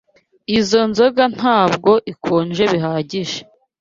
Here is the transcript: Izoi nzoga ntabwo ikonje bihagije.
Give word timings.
Izoi 0.57 0.87
nzoga 0.91 1.23
ntabwo 1.37 1.91
ikonje 2.13 2.63
bihagije. 2.71 3.39